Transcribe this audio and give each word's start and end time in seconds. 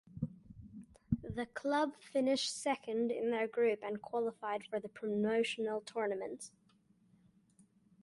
The 1.21 1.45
club 1.45 1.93
finished 1.95 2.57
second 2.59 3.11
in 3.11 3.29
their 3.29 3.47
group 3.47 3.83
and 3.83 4.01
qualified 4.01 4.65
for 4.65 4.79
the 4.79 4.89
promotional 4.89 5.81
tournament. 5.81 6.49